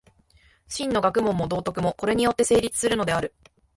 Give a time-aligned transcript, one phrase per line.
[0.67, 3.35] 真の学問も道徳も、これによって成立するのである。